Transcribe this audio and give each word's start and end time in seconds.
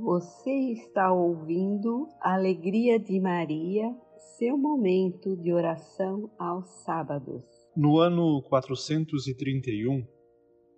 Você 0.00 0.52
está 0.74 1.12
ouvindo 1.12 2.06
Alegria 2.20 3.00
de 3.00 3.18
Maria, 3.18 3.92
seu 4.38 4.56
momento 4.56 5.36
de 5.36 5.52
oração 5.52 6.30
aos 6.38 6.68
sábados. 6.84 7.42
No 7.76 7.98
ano 7.98 8.40
431, 8.42 10.06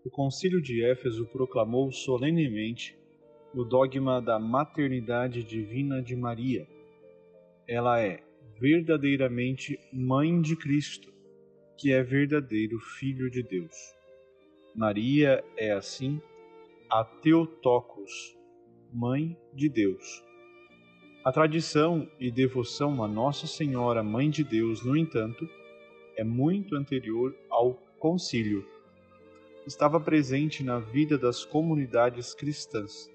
o 0.06 0.10
Concílio 0.10 0.62
de 0.62 0.82
Éfeso 0.82 1.26
proclamou 1.26 1.92
solenemente 1.92 2.98
o 3.54 3.62
dogma 3.62 4.22
da 4.22 4.38
maternidade 4.38 5.44
divina 5.44 6.00
de 6.00 6.16
Maria. 6.16 6.66
Ela 7.68 8.00
é 8.00 8.24
verdadeiramente 8.58 9.78
mãe 9.92 10.40
de 10.40 10.56
Cristo, 10.56 11.12
que 11.76 11.92
é 11.92 12.02
verdadeiro 12.02 12.78
Filho 12.98 13.30
de 13.30 13.42
Deus. 13.42 13.76
Maria 14.74 15.44
é, 15.58 15.72
assim, 15.72 16.18
a 16.88 17.04
Teotocos, 17.04 18.39
Mãe 18.92 19.36
de 19.54 19.68
Deus. 19.68 20.24
A 21.24 21.30
tradição 21.30 22.08
e 22.18 22.30
devoção 22.30 23.04
a 23.04 23.08
Nossa 23.08 23.46
Senhora 23.46 24.02
Mãe 24.02 24.28
de 24.28 24.42
Deus, 24.42 24.84
no 24.84 24.96
entanto, 24.96 25.48
é 26.16 26.24
muito 26.24 26.74
anterior 26.74 27.34
ao 27.48 27.74
concílio. 27.98 28.66
Estava 29.66 30.00
presente 30.00 30.64
na 30.64 30.78
vida 30.78 31.16
das 31.16 31.44
comunidades 31.44 32.34
cristãs. 32.34 33.08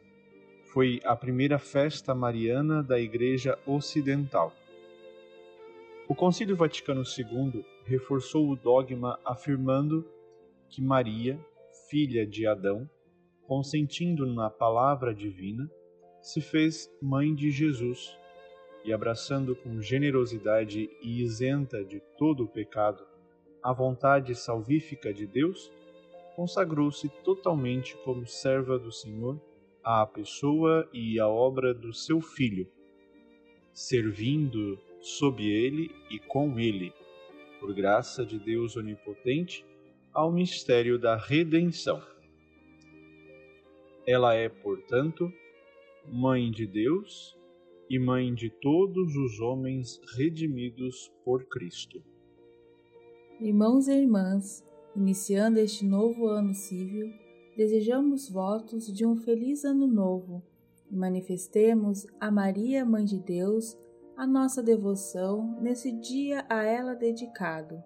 Foi 0.72 1.00
a 1.04 1.16
primeira 1.16 1.60
festa 1.60 2.16
mariana 2.16 2.82
da 2.82 3.00
Igreja 3.00 3.58
Ocidental. 3.66 4.54
O 6.08 6.16
Concílio 6.16 6.56
Vaticano 6.56 7.02
II 7.02 7.66
reforçou 7.84 8.50
o 8.50 8.56
dogma 8.56 9.20
afirmando 9.26 10.08
que 10.70 10.82
Maria, 10.82 11.40
filha 11.90 12.26
de 12.26 12.46
Adão, 12.46 12.90
consentindo 13.48 14.26
na 14.26 14.50
palavra 14.50 15.14
divina, 15.14 15.70
se 16.22 16.42
fez 16.42 16.90
mãe 17.02 17.34
de 17.34 17.52
Jesus 17.52 18.18
e, 18.84 18.92
abraçando 18.92 19.56
com 19.56 19.82
generosidade 19.82 20.90
e 21.02 21.22
isenta 21.22 21.84
de 21.84 22.00
todo 22.18 22.44
o 22.44 22.48
pecado 22.48 23.06
a 23.66 23.74
vontade 23.74 24.36
salvífica 24.36 25.12
de 25.12 25.26
Deus, 25.26 25.72
consagrou-se 26.36 27.10
totalmente 27.24 27.98
como 28.06 28.28
serva 28.28 28.78
do 28.78 28.92
Senhor 28.92 29.42
à 29.84 30.06
pessoa 30.06 30.88
e 30.94 31.20
à 31.20 31.28
obra 31.28 31.74
do 31.74 31.92
seu 31.92 32.22
Filho, 32.22 32.68
servindo 33.74 34.80
sob 35.02 35.44
ele 35.44 35.90
e 36.12 36.20
com 36.20 36.60
ele, 36.60 36.94
por 37.60 37.74
graça 37.74 38.24
de 38.24 38.38
Deus 38.38 38.76
Onipotente, 38.76 39.66
ao 40.14 40.32
mistério 40.32 41.00
da 41.00 41.16
redenção. 41.16 42.00
Ela 44.08 44.36
é, 44.36 44.48
portanto, 44.48 45.34
Mãe 46.08 46.52
de 46.52 46.68
Deus 46.68 47.36
e 47.90 47.98
Mãe 47.98 48.36
de 48.36 48.52
todos 48.52 49.16
os 49.16 49.40
homens 49.40 50.00
redimidos 50.16 51.12
por 51.24 51.44
Cristo. 51.46 52.04
Irmãos 53.42 53.88
e 53.88 53.94
irmãs, 53.94 54.64
iniciando 54.96 55.60
este 55.60 55.84
novo 55.84 56.28
ano 56.28 56.54
civil, 56.54 57.12
desejamos 57.58 58.30
votos 58.30 58.86
de 58.86 59.08
um 59.08 59.16
feliz 59.16 59.66
ano 59.66 59.88
novo 59.88 60.44
e 60.92 60.96
manifestemos 60.96 62.06
a 62.20 62.30
Maria, 62.30 62.86
Mãe 62.86 63.06
de 63.06 63.18
Deus, 63.18 63.76
a 64.16 64.28
nossa 64.28 64.62
devoção 64.62 65.60
nesse 65.60 65.92
dia 65.92 66.46
a 66.48 66.64
ela 66.64 66.94
dedicado, 66.94 67.84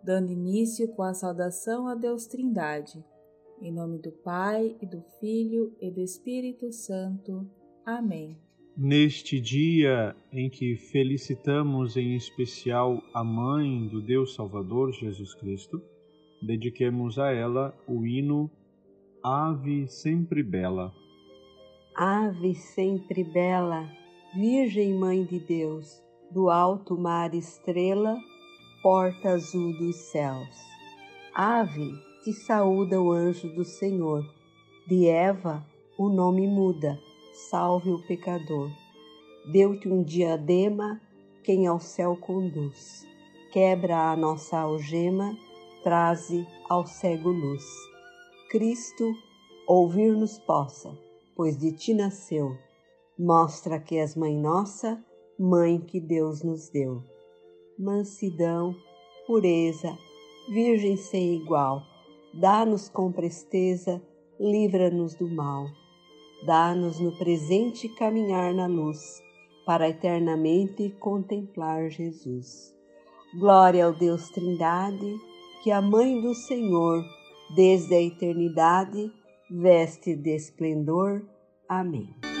dando 0.00 0.30
início 0.30 0.86
com 0.92 1.02
a 1.02 1.12
saudação 1.12 1.88
a 1.88 1.96
Deus 1.96 2.28
Trindade 2.28 3.04
em 3.60 3.72
nome 3.72 3.98
do 3.98 4.10
Pai, 4.10 4.76
e 4.80 4.86
do 4.86 5.02
Filho, 5.20 5.74
e 5.80 5.90
do 5.90 6.00
Espírito 6.00 6.72
Santo. 6.72 7.48
Amém. 7.84 8.36
Neste 8.76 9.40
dia 9.40 10.14
em 10.30 10.50
que 10.50 10.76
felicitamos 10.76 11.96
em 11.96 12.14
especial 12.14 13.02
a 13.14 13.24
Mãe 13.24 13.88
do 13.88 14.02
Deus 14.02 14.34
Salvador, 14.34 14.92
Jesus 14.92 15.34
Cristo, 15.34 15.80
dediquemos 16.42 17.18
a 17.18 17.32
ela 17.32 17.74
o 17.88 18.04
hino 18.04 18.50
Ave 19.22 19.88
Sempre 19.88 20.42
Bela. 20.42 20.92
Ave 21.96 22.54
sempre 22.54 23.24
bela, 23.24 23.90
Virgem 24.34 24.92
Mãe 24.92 25.24
de 25.24 25.38
Deus, 25.38 26.02
do 26.30 26.50
alto 26.50 26.94
mar 26.94 27.32
estrela, 27.32 28.18
porta 28.82 29.30
azul 29.30 29.72
dos 29.78 29.96
céus. 30.12 30.54
Ave, 31.34 31.94
te 32.26 32.32
saúda 32.32 33.00
o 33.00 33.12
anjo 33.12 33.48
do 33.54 33.64
Senhor. 33.64 34.28
De 34.84 35.06
Eva 35.06 35.64
o 35.96 36.08
nome 36.08 36.48
muda, 36.48 36.98
salve 37.32 37.88
o 37.88 38.04
pecador. 38.04 38.68
Deu-te 39.52 39.88
um 39.88 40.02
diadema 40.02 41.00
quem 41.44 41.68
ao 41.68 41.78
céu 41.78 42.16
conduz. 42.16 43.06
Quebra 43.52 44.10
a 44.10 44.16
nossa 44.16 44.58
algema, 44.58 45.38
traze 45.84 46.44
ao 46.68 46.84
cego 46.84 47.30
luz. 47.30 47.64
Cristo 48.50 49.04
ouvir-nos 49.68 50.36
possa, 50.40 50.98
pois 51.36 51.56
de 51.56 51.70
ti 51.70 51.94
nasceu. 51.94 52.58
Mostra 53.16 53.78
que 53.78 53.98
és 53.98 54.16
mãe 54.16 54.36
nossa, 54.36 55.00
mãe 55.38 55.78
que 55.78 56.00
Deus 56.00 56.42
nos 56.42 56.68
deu. 56.70 57.04
Mansidão, 57.78 58.74
pureza, 59.28 59.96
virgem 60.48 60.96
sem 60.96 61.36
igual 61.36 61.94
dá-nos 62.40 62.88
com 62.88 63.10
presteza, 63.10 64.02
livra-nos 64.38 65.14
do 65.14 65.28
mal. 65.28 65.66
Dá-nos 66.44 67.00
no 67.00 67.16
presente 67.16 67.88
caminhar 67.88 68.52
na 68.54 68.66
luz, 68.66 69.22
para 69.64 69.88
eternamente 69.88 70.90
contemplar 71.00 71.90
Jesus. 71.90 72.74
Glória 73.38 73.86
ao 73.86 73.92
Deus 73.92 74.28
Trindade, 74.30 75.16
que 75.62 75.70
a 75.72 75.82
Mãe 75.82 76.20
do 76.20 76.34
Senhor, 76.34 77.02
desde 77.54 77.94
a 77.94 78.00
eternidade, 78.00 79.10
veste 79.50 80.14
de 80.14 80.36
esplendor. 80.36 81.22
Amém. 81.68 82.35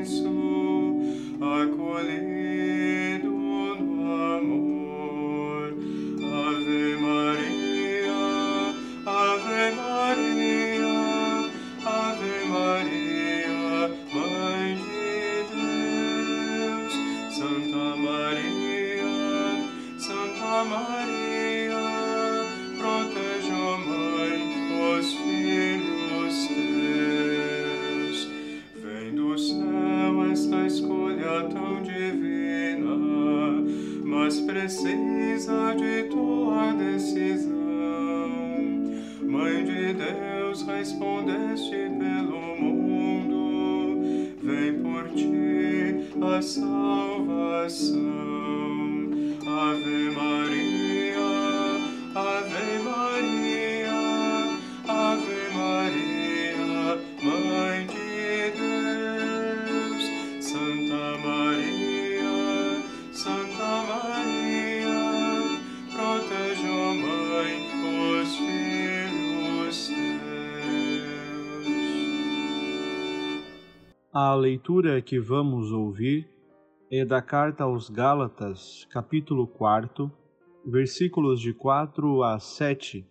Precisa 0.00 0.39
respondeste 41.00 41.90
pelo 41.98 42.56
mundo, 42.60 43.96
vem 44.42 44.74
por 44.82 45.08
ti 45.14 46.10
a 46.20 46.42
salvação. 46.42 48.09
A 74.12 74.34
leitura 74.34 75.00
que 75.00 75.20
vamos 75.20 75.70
ouvir 75.70 76.28
é 76.90 77.04
da 77.04 77.22
carta 77.22 77.62
aos 77.62 77.88
Gálatas, 77.88 78.84
capítulo 78.90 79.46
4, 79.46 80.10
versículos 80.66 81.40
de 81.40 81.54
4 81.54 82.24
a 82.24 82.40
7, 82.40 83.06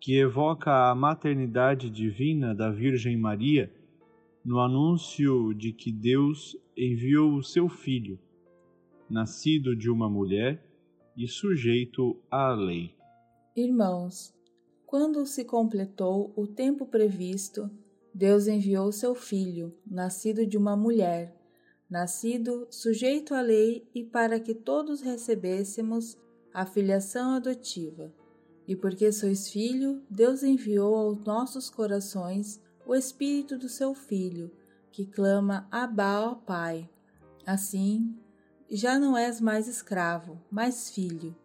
que 0.00 0.18
evoca 0.18 0.90
a 0.90 0.94
maternidade 0.96 1.88
divina 1.88 2.52
da 2.52 2.72
Virgem 2.72 3.16
Maria 3.16 3.72
no 4.44 4.58
anúncio 4.58 5.54
de 5.54 5.72
que 5.72 5.92
Deus 5.92 6.56
enviou 6.76 7.34
o 7.36 7.44
seu 7.44 7.68
Filho, 7.68 8.18
nascido 9.08 9.76
de 9.76 9.88
uma 9.88 10.10
mulher 10.10 10.60
e 11.16 11.28
sujeito 11.28 12.20
à 12.28 12.52
lei. 12.52 12.96
Irmãos, 13.54 14.34
quando 14.84 15.24
se 15.24 15.44
completou 15.44 16.32
o 16.36 16.48
tempo 16.48 16.84
previsto, 16.84 17.70
Deus 18.16 18.46
enviou 18.46 18.90
seu 18.92 19.14
Filho, 19.14 19.76
nascido 19.86 20.46
de 20.46 20.56
uma 20.56 20.74
mulher, 20.74 21.36
nascido 21.86 22.66
sujeito 22.70 23.34
à 23.34 23.42
lei 23.42 23.86
e 23.94 24.02
para 24.02 24.40
que 24.40 24.54
todos 24.54 25.02
recebêssemos 25.02 26.16
a 26.50 26.64
filiação 26.64 27.32
adotiva. 27.34 28.10
E 28.66 28.74
porque 28.74 29.12
sois 29.12 29.50
filho, 29.50 30.02
Deus 30.08 30.42
enviou 30.42 30.94
aos 30.94 31.22
nossos 31.26 31.68
corações 31.68 32.58
o 32.86 32.94
Espírito 32.94 33.58
do 33.58 33.68
seu 33.68 33.92
Filho, 33.92 34.50
que 34.90 35.04
clama 35.04 35.68
Abba, 35.70 36.22
ó 36.22 36.34
Pai. 36.36 36.88
Assim, 37.44 38.16
já 38.70 38.98
não 38.98 39.14
és 39.14 39.42
mais 39.42 39.68
escravo, 39.68 40.40
mas 40.50 40.88
filho. 40.88 41.36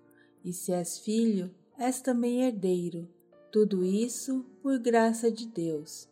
E 0.41 0.53
se 0.53 0.71
és 0.71 1.00
filho, 1.00 1.53
és 1.77 2.00
também 2.00 2.44
herdeiro. 2.44 3.09
Tudo 3.51 3.83
isso 3.83 4.45
por 4.63 4.79
graça 4.79 5.29
de 5.29 5.45
Deus. 5.45 6.09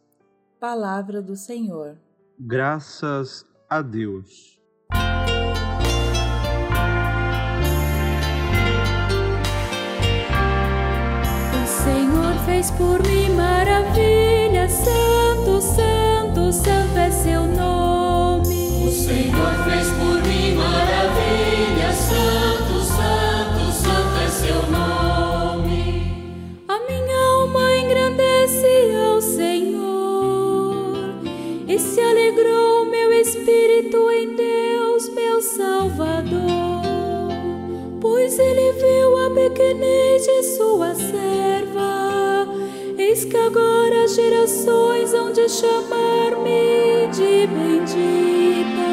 Palavra 0.60 1.22
do 1.22 1.38
Senhor. 1.38 1.96
Graças 2.38 3.46
a 3.70 3.82
Deus. 3.82 4.60
O 11.54 11.66
Senhor 11.66 12.34
fez 12.46 12.72
por 12.72 13.02
mim 13.08 13.30
maravilha, 13.38 14.68
santo, 14.68 15.62
santo, 15.62 16.52
santo 16.52 16.98
é 16.98 17.10
seu 17.10 17.48
nome. 17.48 18.86
O 18.86 18.92
Senhor 18.92 19.54
fez 19.64 19.88
por 19.92 20.22
mim 20.28 20.29
chamar-me 45.50 47.07
de 47.12 47.48
bendita. 47.48 48.90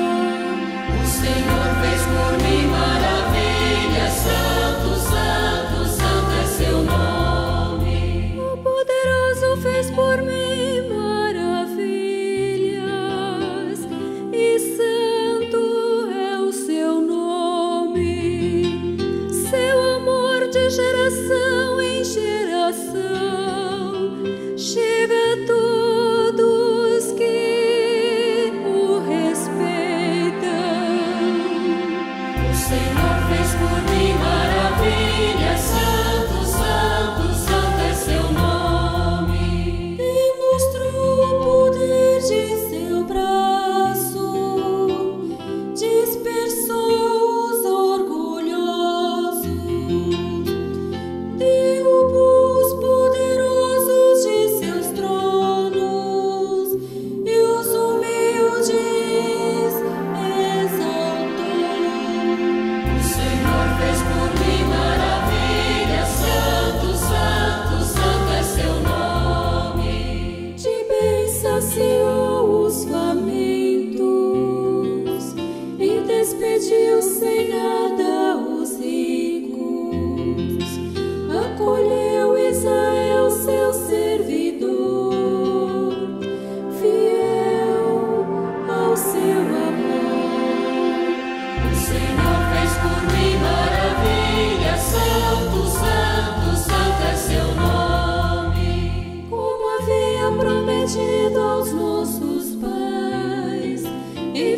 O 0.88 1.06
Senhor 1.06 1.68
fez 1.82 2.00
por 2.08 2.32
mim 2.42 2.66
maravilha, 2.68 4.08
santo, 4.10 4.88
santo, 4.98 5.84
santo 5.86 6.32
é 6.42 6.46
seu 6.46 6.82
nome. 6.82 8.40
O 8.40 8.56
poderoso 8.56 9.48
fez 9.60 9.90
por 9.90 10.22
mim 10.22 10.88
maravilhas, 10.88 11.76
e 14.32 14.58
santo 14.78 16.08
é 16.10 16.40
o 16.40 16.50
seu 16.50 17.02
nome. 17.02 18.08
Seu 19.30 19.96
amor 19.96 20.48
de 20.48 20.70
geração 20.70 21.82
em 21.82 22.02
geração 22.02 23.15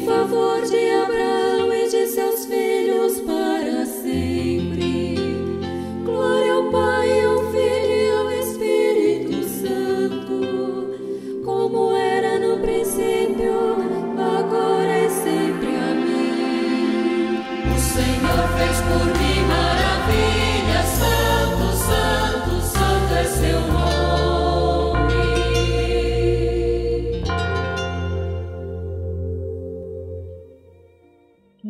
favor 0.08 0.57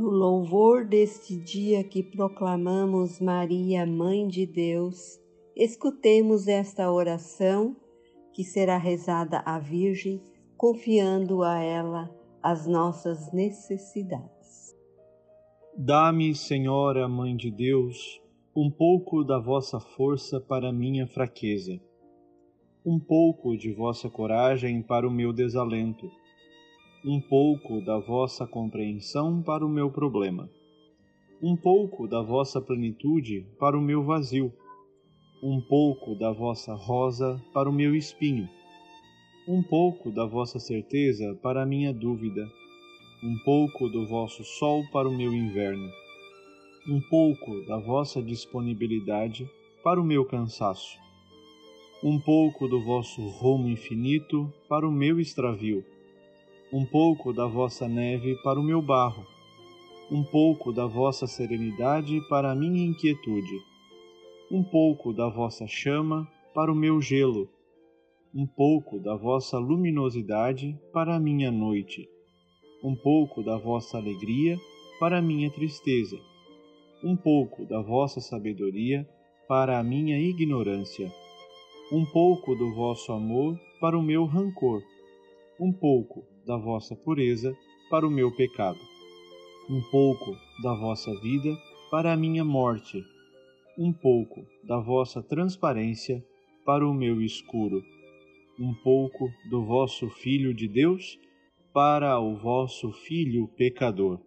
No 0.09 0.15
louvor 0.15 0.87
deste 0.87 1.37
dia 1.37 1.85
que 1.85 2.03
proclamamos 2.03 3.21
Maria, 3.21 3.85
Mãe 3.85 4.27
de 4.27 4.47
Deus, 4.47 5.21
escutemos 5.55 6.49
esta 6.49 6.91
oração 6.91 7.77
que 8.33 8.43
será 8.43 8.79
rezada 8.79 9.41
à 9.45 9.59
Virgem, 9.59 10.23
confiando 10.57 11.43
a 11.43 11.59
ela 11.59 12.11
as 12.43 12.67
nossas 12.67 13.31
necessidades. 13.35 14.75
Dá-me, 15.77 16.35
Senhora, 16.35 17.07
Mãe 17.07 17.37
de 17.37 17.51
Deus, 17.51 18.19
um 18.57 18.71
pouco 18.71 19.23
da 19.23 19.39
vossa 19.39 19.79
força 19.79 20.41
para 20.41 20.73
minha 20.73 21.07
fraqueza, 21.07 21.79
um 22.83 22.99
pouco 22.99 23.59
de 23.59 23.75
vossa 23.75 24.09
coragem 24.09 24.81
para 24.81 25.07
o 25.07 25.11
meu 25.11 25.35
desalento, 25.35 26.11
um 27.05 27.21
pouco 27.21 27.81
da 27.81 27.97
vossa 27.99 28.45
compreensão 28.45 29.41
para 29.41 29.65
o 29.65 29.69
meu 29.69 29.89
problema, 29.89 30.51
um 31.41 31.57
pouco 31.57 32.09
da 32.09 32.21
vossa 32.21 32.61
plenitude 32.61 33.47
para 33.59 33.79
o 33.79 33.81
meu 33.81 34.03
vazio, 34.03 34.53
um 35.41 35.61
pouco 35.61 36.17
da 36.17 36.33
vossa 36.33 36.75
rosa 36.75 37.41
para 37.55 37.71
o 37.71 37.73
meu 37.73 37.95
espinho, 37.95 38.49
um 39.47 39.63
pouco 39.63 40.11
da 40.11 40.27
vossa 40.27 40.59
certeza 40.59 41.39
para 41.41 41.63
a 41.63 41.67
minha 41.67 41.95
dúvida, 41.95 42.45
um 43.23 43.39
pouco 43.45 43.89
do 43.89 44.05
vosso 44.05 44.43
sol 44.43 44.83
para 44.93 45.09
o 45.09 45.17
meu 45.17 45.33
inverno, 45.33 45.89
um 46.89 47.01
pouco 47.09 47.65
da 47.67 47.79
vossa 47.79 48.21
disponibilidade 48.21 49.49
para 49.85 50.01
o 50.01 50.05
meu 50.05 50.25
cansaço, 50.25 50.99
um 52.03 52.19
pouco 52.19 52.67
do 52.67 52.85
vosso 52.85 53.21
rumo 53.29 53.69
infinito 53.69 54.53
para 54.69 54.87
o 54.87 54.91
meu 54.91 55.21
extravio, 55.21 55.85
um 56.71 56.85
pouco 56.85 57.33
da 57.33 57.47
vossa 57.47 57.89
neve 57.89 58.37
para 58.43 58.61
o 58.61 58.63
meu 58.63 58.83
barro, 58.83 59.27
um 60.11 60.23
pouco 60.23 60.71
da 60.71 60.87
vossa 60.87 61.27
serenidade 61.27 62.21
para 62.29 62.53
a 62.53 62.55
minha 62.55 62.85
inquietude, 62.85 63.59
um 64.51 64.63
pouco 64.63 65.13
da 65.13 65.29
vossa 65.31 65.67
chama 65.67 66.29
para 66.55 66.71
o 66.71 66.75
meu 66.75 67.01
gelo, 67.01 67.49
um 68.35 68.47
pouco 68.47 68.99
da 68.99 69.17
vossa 69.17 69.59
luminosidade 69.59 70.79
para 70.93 71.17
a 71.17 71.21
minha 71.21 71.51
noite, 71.51 72.07
um 72.85 72.95
pouco 72.95 73.43
da 73.43 73.57
vossa 73.57 73.97
alegria 73.97 74.59
para 75.01 75.19
a 75.19 75.23
minha 75.23 75.51
tristeza, 75.51 76.19
um 77.03 77.17
pouco 77.17 77.65
da 77.65 77.81
vossa 77.81 78.21
sabedoria 78.21 79.09
para 79.49 79.79
a 79.79 79.83
minha 79.83 80.19
ignorância, 80.19 81.11
um 81.91 82.05
pouco 82.05 82.55
do 82.55 82.75
vosso 82.75 83.11
amor 83.11 83.59
para 83.81 83.99
o 83.99 84.03
meu 84.03 84.27
rancor, 84.27 84.83
um 85.59 85.73
pouco 85.73 86.25
da 86.49 86.57
vossa 86.57 86.97
pureza 86.97 87.55
para 87.91 88.09
o 88.09 88.11
meu 88.11 88.35
pecado, 88.35 88.81
um 89.69 89.83
pouco 89.91 90.35
da 90.63 90.73
vossa 90.75 91.15
vida 91.21 91.55
para 91.91 92.15
a 92.15 92.17
minha 92.17 92.43
morte, 92.43 93.05
um 93.77 93.93
pouco 93.93 94.47
da 94.65 94.79
vossa 94.79 95.23
transparência 95.23 96.25
para 96.65 96.89
o 96.89 96.95
meu 96.95 97.21
escuro, 97.21 97.85
um 98.59 98.73
pouco 98.73 99.31
do 99.51 99.63
vosso 99.63 100.09
Filho 100.09 100.55
de 100.55 100.67
Deus 100.67 101.19
para 101.75 102.19
o 102.19 102.35
vosso 102.35 102.93
filho 102.93 103.47
pecador. 103.49 104.19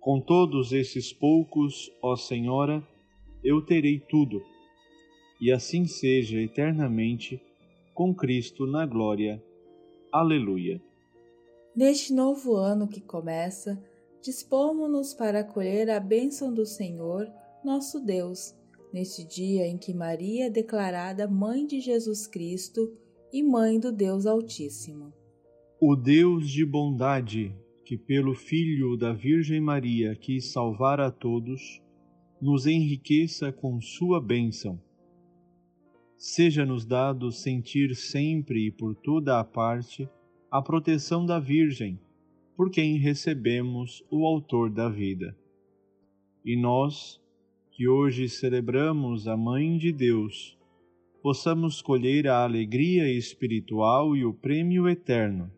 Com 0.00 0.20
todos 0.20 0.72
esses 0.72 1.12
poucos, 1.12 1.88
ó 2.02 2.16
Senhora, 2.16 2.82
eu 3.44 3.62
terei 3.62 4.00
tudo, 4.00 4.42
e 5.40 5.52
assim 5.52 5.86
seja 5.86 6.40
eternamente 6.42 7.40
com 7.94 8.12
Cristo 8.12 8.66
na 8.66 8.84
glória. 8.84 9.40
Aleluia. 10.12 10.80
Neste 11.76 12.14
novo 12.14 12.56
ano 12.56 12.88
que 12.88 13.02
começa, 13.02 13.78
dispomos-nos 14.22 15.12
para 15.12 15.40
acolher 15.40 15.90
a 15.90 16.00
bênção 16.00 16.50
do 16.50 16.64
Senhor, 16.64 17.30
nosso 17.62 18.00
Deus, 18.00 18.54
neste 18.90 19.22
dia 19.22 19.66
em 19.66 19.76
que 19.76 19.92
Maria 19.92 20.46
é 20.46 20.50
declarada 20.50 21.28
Mãe 21.28 21.66
de 21.66 21.78
Jesus 21.80 22.26
Cristo 22.26 22.96
e 23.30 23.42
Mãe 23.42 23.78
do 23.78 23.92
Deus 23.92 24.24
Altíssimo. 24.24 25.12
O 25.78 25.94
Deus 25.94 26.48
de 26.48 26.64
bondade, 26.64 27.54
que 27.84 27.98
pelo 27.98 28.34
Filho 28.34 28.96
da 28.96 29.12
Virgem 29.12 29.60
Maria 29.60 30.16
quis 30.16 30.50
salvar 30.50 30.98
a 30.98 31.10
todos, 31.10 31.82
nos 32.40 32.66
enriqueça 32.66 33.52
com 33.52 33.82
sua 33.82 34.18
bênção. 34.18 34.80
Seja-nos 36.16 36.86
dado 36.86 37.30
sentir 37.30 37.94
sempre 37.94 38.68
e 38.68 38.70
por 38.70 38.94
toda 38.94 39.38
a 39.38 39.44
parte 39.44 40.08
a 40.56 40.62
proteção 40.62 41.26
da 41.26 41.38
Virgem, 41.38 42.00
por 42.56 42.70
quem 42.70 42.96
recebemos 42.96 44.02
o 44.10 44.26
Autor 44.26 44.70
da 44.70 44.88
vida. 44.88 45.36
E 46.42 46.56
nós, 46.56 47.20
que 47.70 47.86
hoje 47.86 48.26
celebramos 48.26 49.28
a 49.28 49.36
Mãe 49.36 49.76
de 49.76 49.92
Deus, 49.92 50.56
possamos 51.22 51.82
colher 51.82 52.26
a 52.26 52.42
alegria 52.42 53.06
espiritual 53.06 54.16
e 54.16 54.24
o 54.24 54.32
prêmio 54.32 54.88
eterno. 54.88 55.52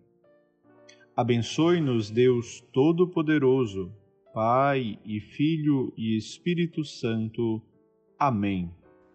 Abençoe-nos, 1.16 2.10
Deus 2.10 2.60
Todo-Poderoso, 2.72 3.92
Pai 4.34 4.98
e 5.04 5.20
Filho 5.20 5.92
e 5.96 6.16
Espírito 6.16 6.84
Santo. 6.84 7.62
Amém. 8.18 8.68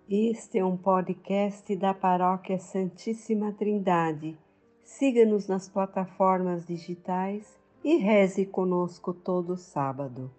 Este 0.09 0.59
é 0.59 0.65
um 0.65 0.77
podcast 0.77 1.75
da 1.75 1.93
Paróquia 1.93 2.57
Santíssima 2.57 3.51
Trindade 3.51 4.37
siga-nos 4.83 5.47
nas 5.47 5.67
plataformas 5.69 6.65
digitais 6.65 7.57
e 7.83 7.97
reze 7.97 8.45
conosco 8.45 9.13
todo 9.13 9.57
sábado. 9.57 10.31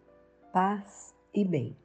Paz 0.53 1.15
e 1.33 1.45
bem. 1.45 1.77